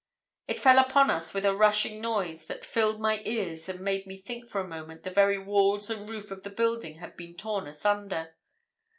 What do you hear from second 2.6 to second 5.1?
filled my ears and made me think for a moment